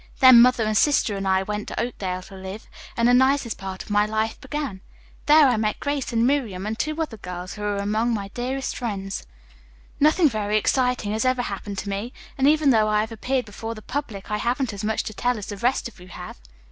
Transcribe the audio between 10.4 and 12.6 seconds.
exciting has ever happened to me, and